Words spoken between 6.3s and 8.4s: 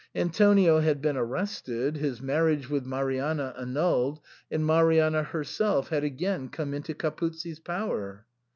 come into Capuzzi's power.